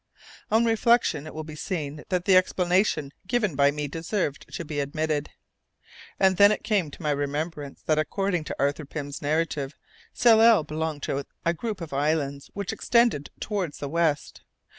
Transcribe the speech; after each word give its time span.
On 0.49 0.65
reflection 0.65 1.27
it 1.27 1.33
will 1.35 1.43
be 1.43 1.53
seen 1.55 2.03
that 2.09 2.25
the 2.25 2.35
explanation 2.35 3.11
given 3.27 3.55
by 3.55 3.69
me 3.69 3.87
deserved 3.87 4.51
to 4.55 4.65
be 4.65 4.79
admitted. 4.79 5.29
And 6.19 6.37
then 6.37 6.51
it 6.51 6.63
came 6.63 6.89
to 6.89 7.01
my 7.03 7.11
remembrance 7.11 7.83
that 7.83 7.99
according 7.99 8.45
to 8.45 8.55
Arthur 8.57 8.85
Pym's 8.85 9.21
narrative, 9.21 9.75
Tsalal 10.15 10.63
belonged 10.63 11.03
to 11.03 11.23
a 11.45 11.53
group 11.53 11.81
of 11.81 11.93
islands 11.93 12.49
which 12.55 12.73
extended 12.73 13.29
towards 13.39 13.77
the 13.77 13.89
west. 13.89 14.41